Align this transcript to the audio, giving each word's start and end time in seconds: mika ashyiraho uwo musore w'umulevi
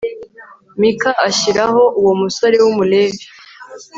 mika 0.79 1.11
ashyiraho 1.27 1.83
uwo 1.99 2.13
musore 2.21 2.55
w'umulevi 2.63 3.23